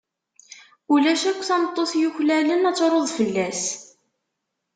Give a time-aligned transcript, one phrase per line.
[0.93, 3.63] Ulac akk tameṭṭut yuklalen ad truḍ fell-as.